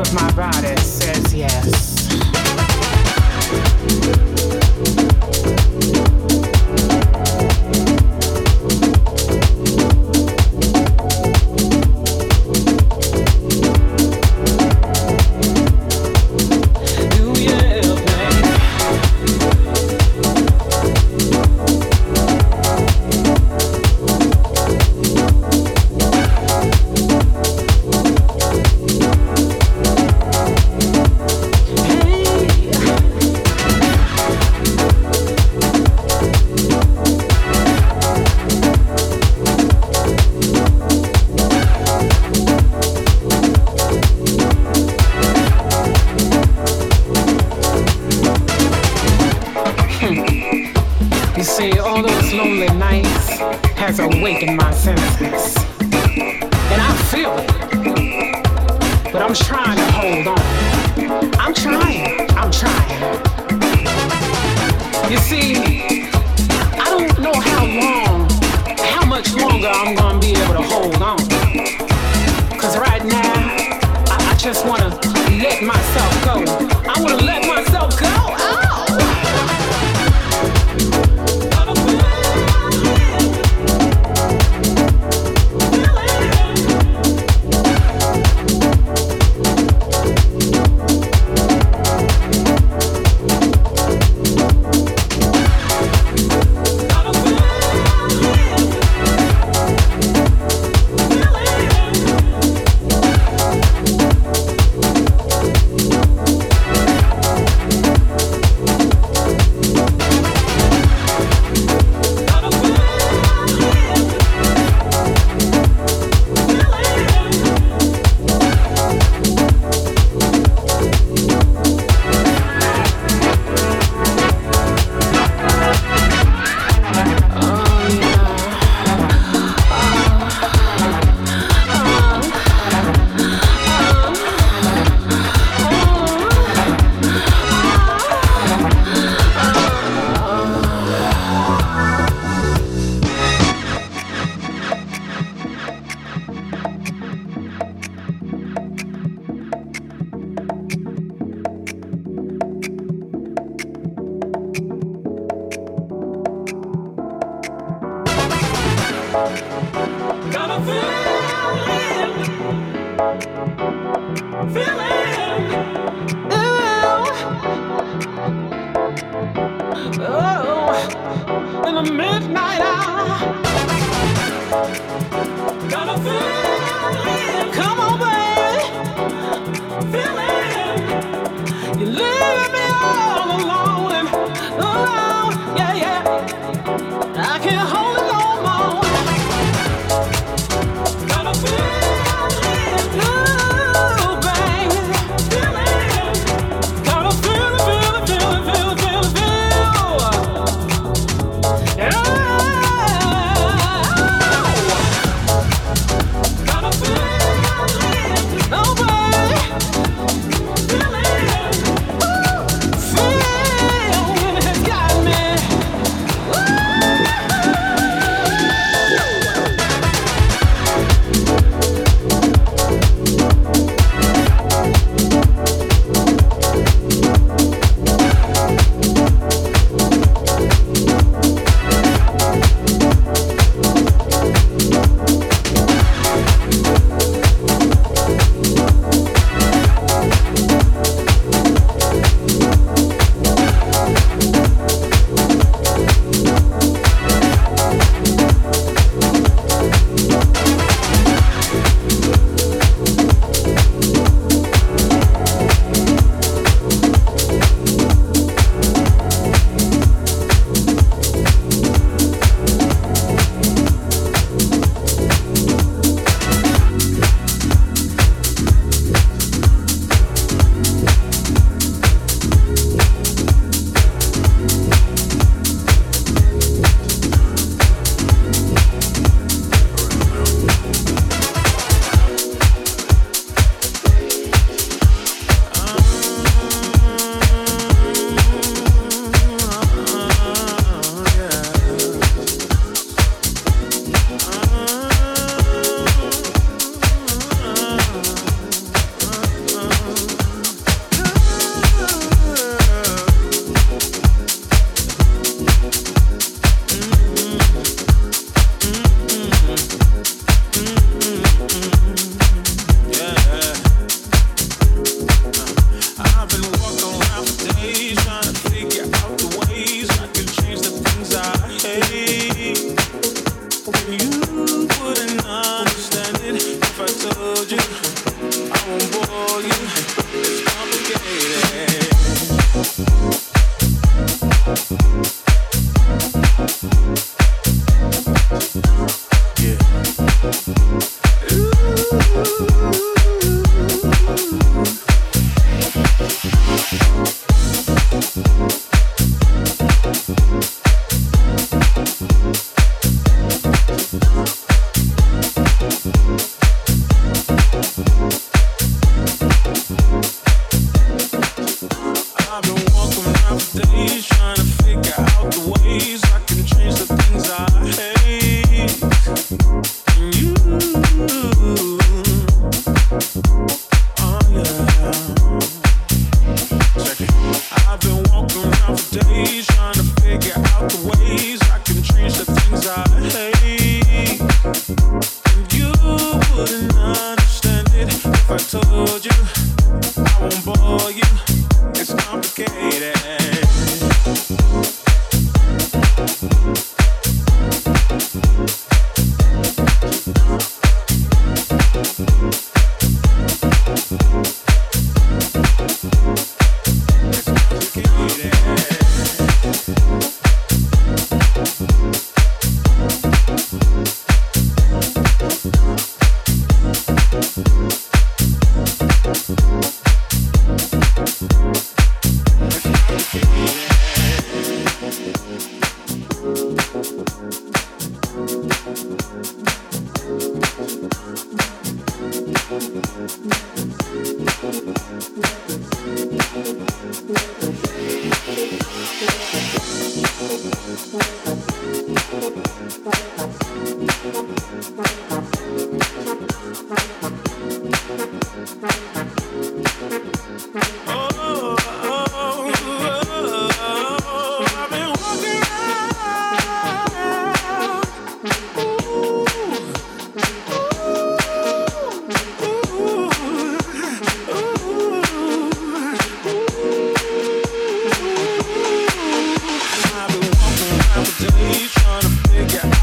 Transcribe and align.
with 0.00 0.14
my 0.14 0.32
body 0.32 0.74
says 0.80 1.34
yes. 1.34 1.89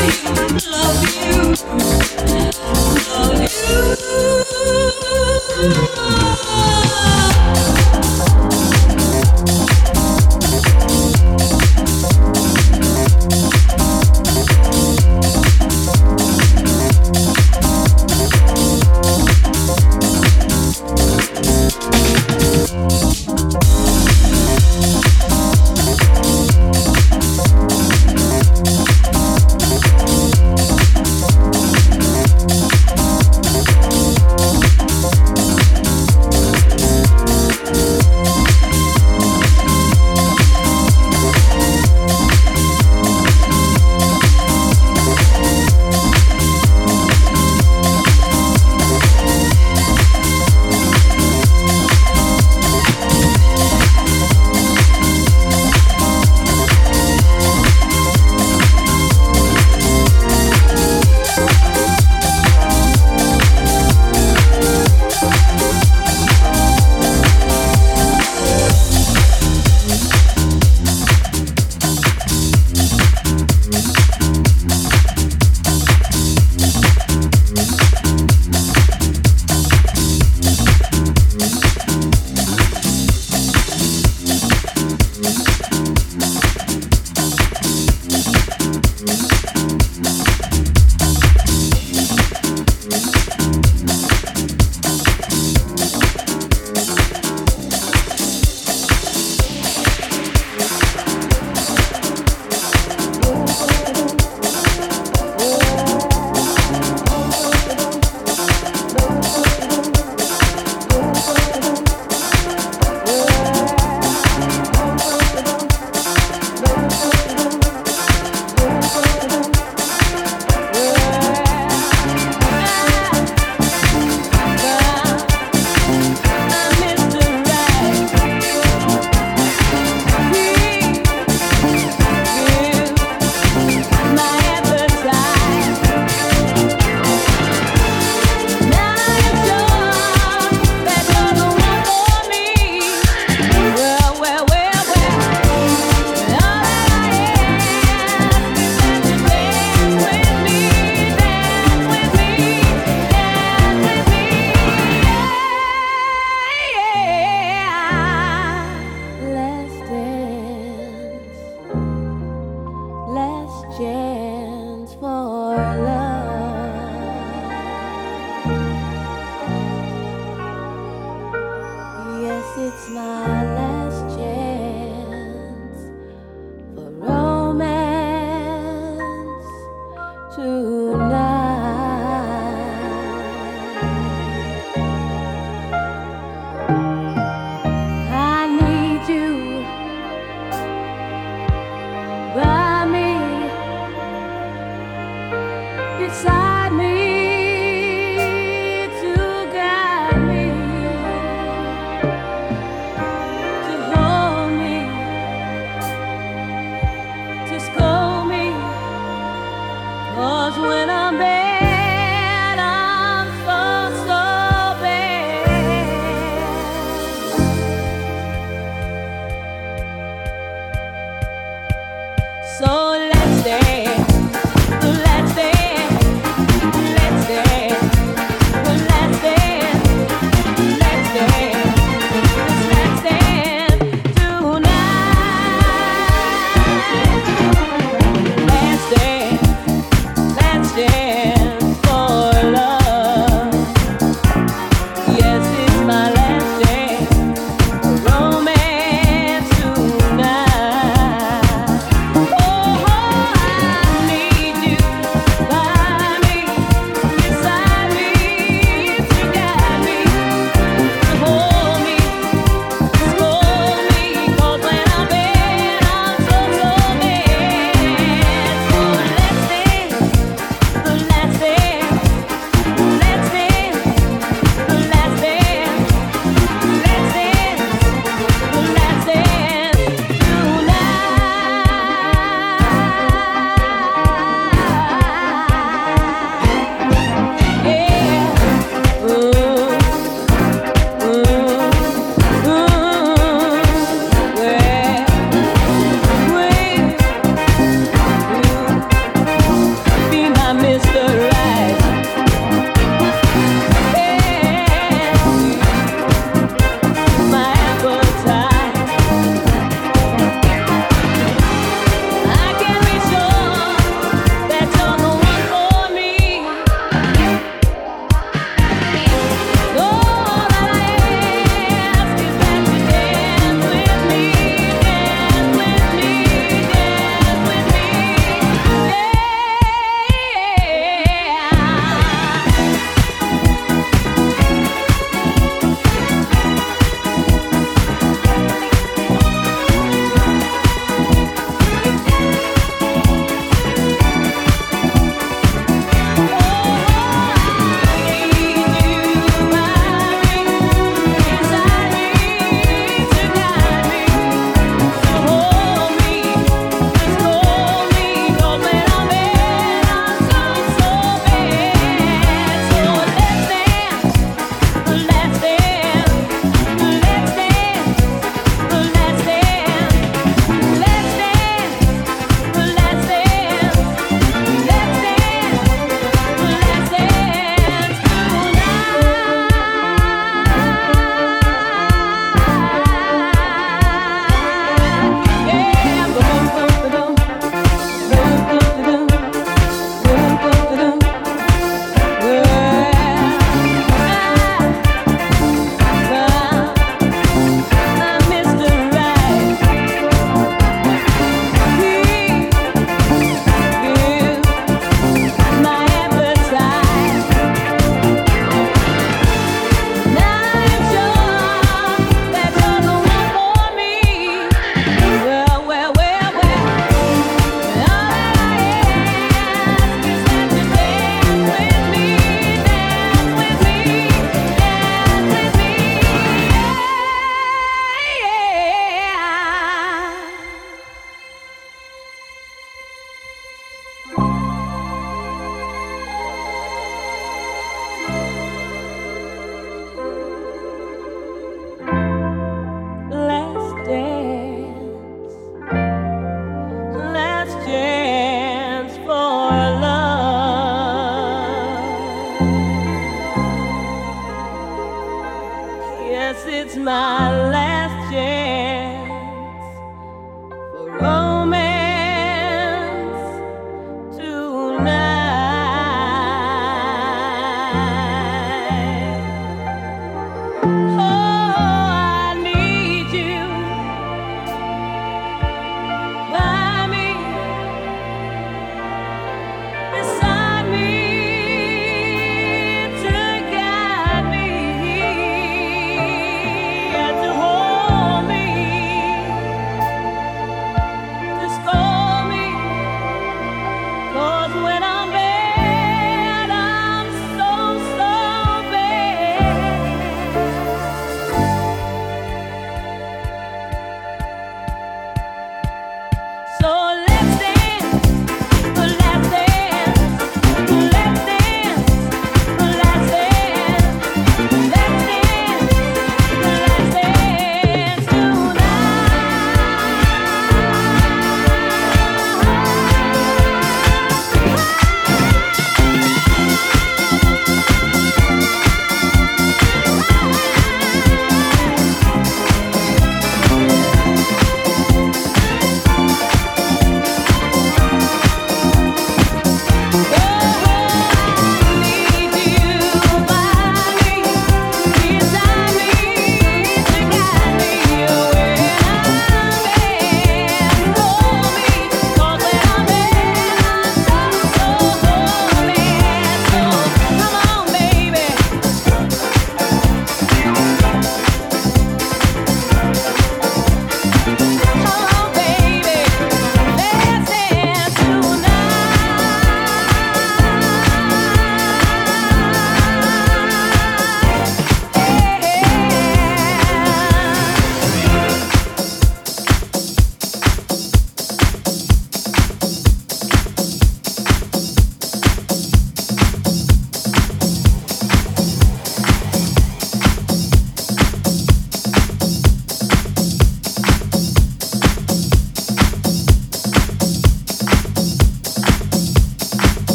love 0.00 0.62
you, 0.64 0.70
love 0.70 1.82
you. 1.82 1.87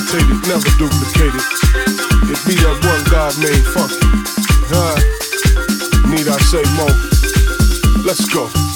Imitated, 0.00 0.48
never 0.48 0.68
duplicated. 0.78 1.40
It 2.30 2.40
be 2.46 2.54
that 2.56 2.78
one 2.84 3.04
God 3.10 3.36
made 3.40 3.64
funky. 3.64 3.98
Huh? 4.72 4.96
Need 6.08 6.28
I 6.28 6.38
say 6.38 6.62
more? 6.76 8.04
Let's 8.04 8.26
go. 8.28 8.69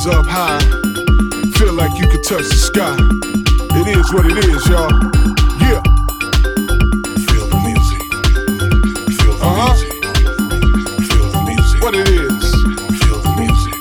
Hands 0.00 0.16
up 0.16 0.26
high. 0.26 0.60
Feel 1.58 1.74
like 1.74 1.92
you 1.98 2.08
can 2.08 2.22
touch 2.22 2.48
the 2.48 2.56
sky. 2.56 2.96
It 3.76 3.86
is 3.88 4.12
what 4.12 4.24
it 4.26 4.38
is, 4.44 4.66
y'all. 4.68 4.90
Yeah. 5.60 5.82
Feel 7.28 7.46
the 7.48 7.60
music. 7.68 8.00
Feel 9.20 9.36
the 9.36 9.44
Uh-huh. 9.44 9.72
music. 9.72 9.92
Feel 11.10 11.28
the 11.30 11.42
music. 11.44 11.82
What 11.82 11.94
it 11.94 12.08
is. 12.08 12.44
Feel 13.00 13.18
the 13.20 13.34
music. 13.36 13.74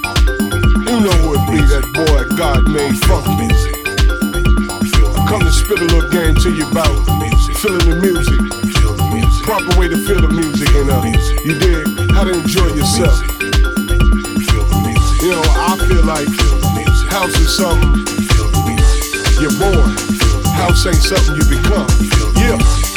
You 0.90 1.00
know 1.00 1.16
who 1.24 1.36
it 1.36 1.44
be, 1.52 1.60
that 1.72 1.86
boy 1.94 2.36
God 2.36 2.68
made 2.68 2.96
the 2.96 3.36
music. 3.40 3.76
Come 5.28 5.42
to 5.42 5.52
spit 5.52 5.80
a 5.80 5.84
little 5.84 6.10
game 6.10 6.36
to 6.36 6.52
you 6.52 6.68
about 6.70 7.06
feeling 7.62 7.88
the 7.90 7.96
music. 7.96 8.40
Feel 8.76 8.94
the 8.94 9.08
music. 9.14 9.44
Proper 9.46 9.80
way 9.80 9.88
to 9.88 9.98
feel 10.06 10.22
the 10.22 10.28
music 10.30 10.70
and 10.76 10.90
uh, 10.90 11.02
you 11.46 11.58
dig 11.60 12.12
how 12.12 12.24
to 12.24 12.34
enjoy 12.34 12.68
yourself. 12.74 13.39
Like 16.10 16.28
Feel 16.28 16.58
the 16.58 16.74
music. 16.74 17.12
house 17.12 17.40
is 17.40 17.56
something 17.56 18.02
you're 19.40 19.54
born. 19.62 19.94
House 20.58 20.88
ain't 20.88 20.96
something 20.96 21.36
you 21.36 21.46
become. 21.46 21.86
Yeah. 22.36 22.89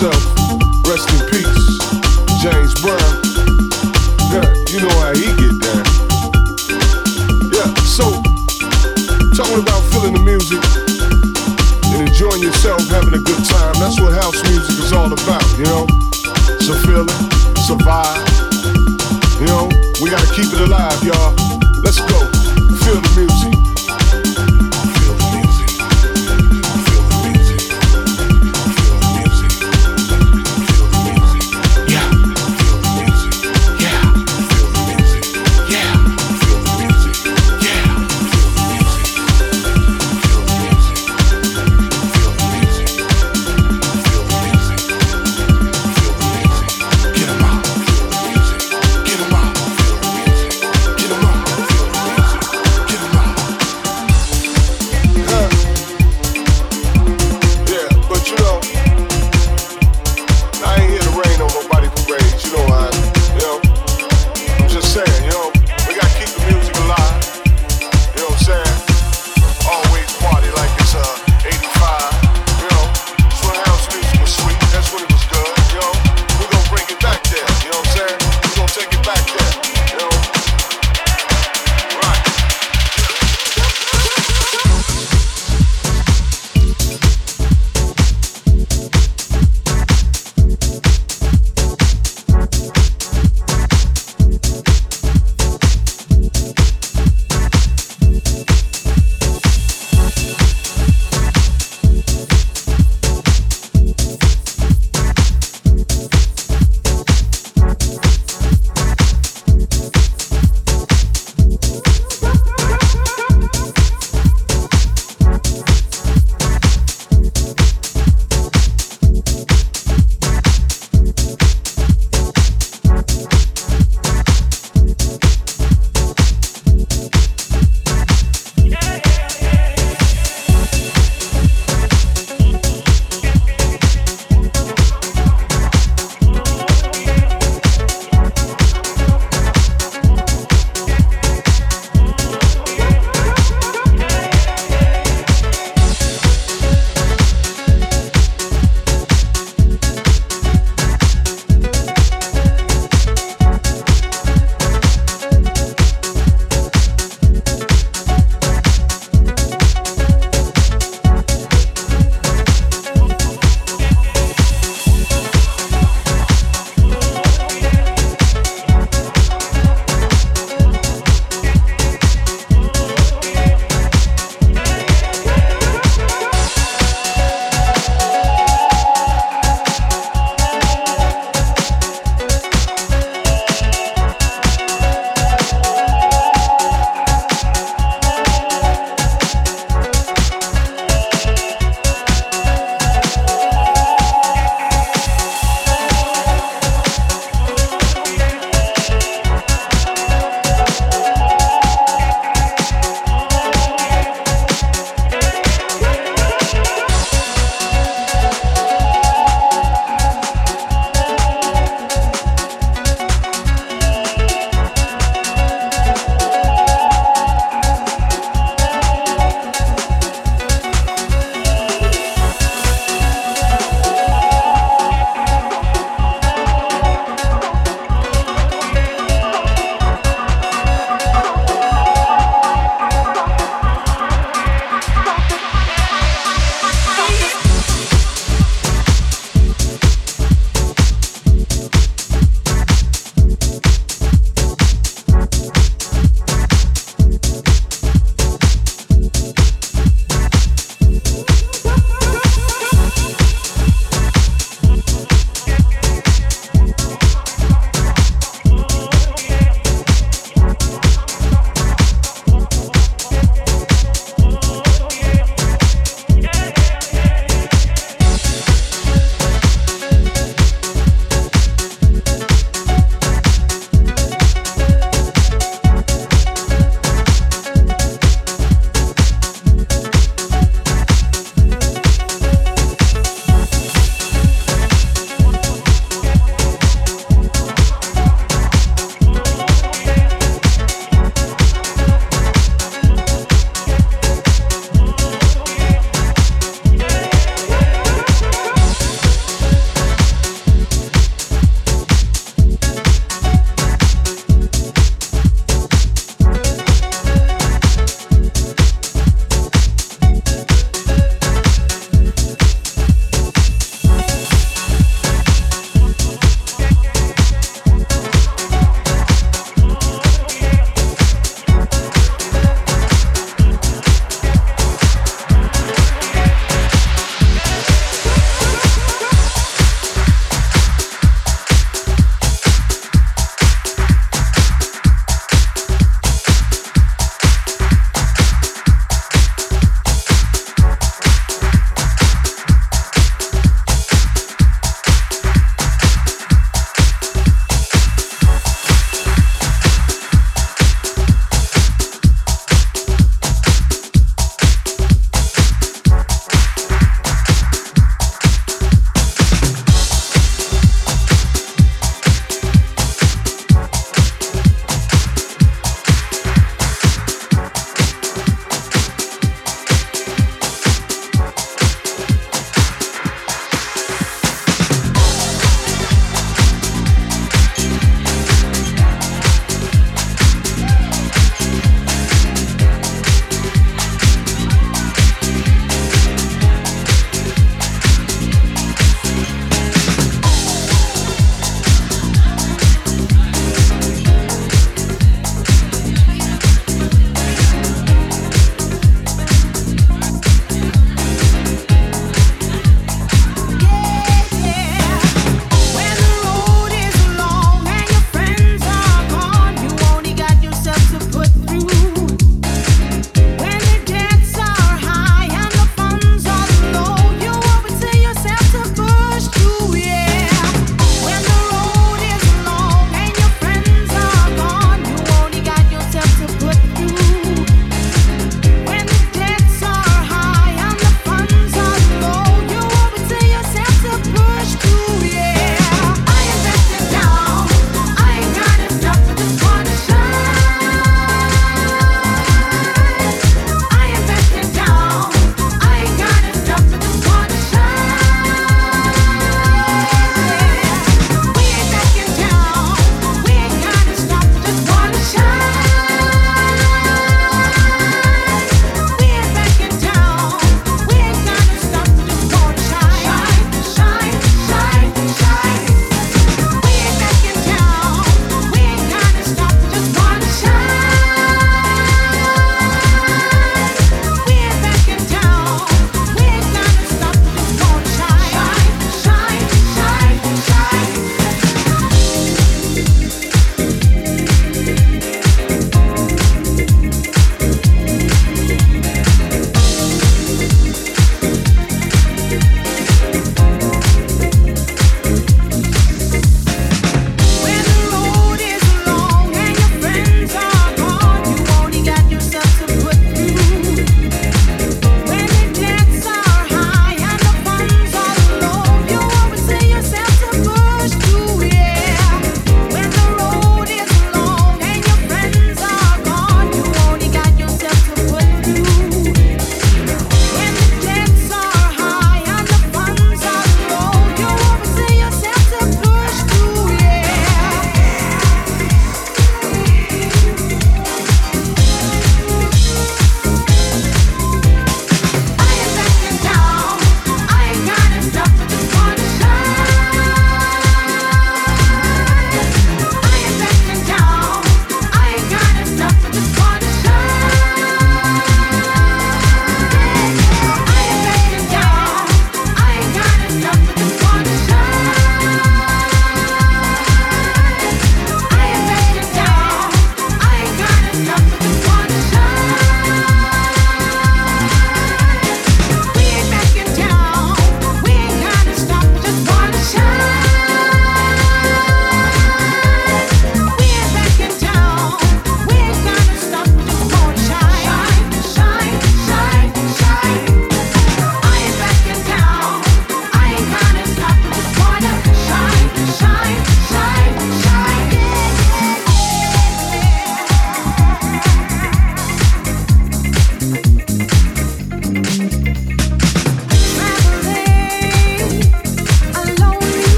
Godfather. 0.00 0.60
Rest 0.88 1.12
in 1.12 1.20
peace, 1.28 1.78
James 2.40 2.72
Brown. 2.80 2.96
Yeah, 4.32 4.48
you 4.72 4.80
know 4.80 4.94
how 4.96 5.12
he 5.12 5.28
get 5.36 5.60
down. 5.60 5.84
Yeah, 7.52 7.68
so 7.84 8.08
talking 9.36 9.60
about 9.60 9.82
feeling 9.92 10.14
the 10.14 10.22
music 10.24 10.62
and 11.92 12.08
enjoying 12.08 12.42
yourself, 12.42 12.80
having 12.88 13.12
a 13.12 13.18
good 13.18 13.44
time. 13.44 13.74
That's 13.74 14.00
what 14.00 14.14
house 14.14 14.40
music 14.48 14.78
is 14.82 14.92
all 14.92 15.12
about, 15.12 15.44
you 15.58 15.64
know. 15.64 15.86
So 16.60 16.72
feel 16.80 17.04
it, 17.04 17.58
survive. 17.60 18.24
You 19.38 19.46
know, 19.46 19.68
we 20.00 20.08
gotta 20.08 20.32
keep 20.32 20.50
it 20.52 20.60
alive, 20.60 21.02
y'all. 21.04 21.39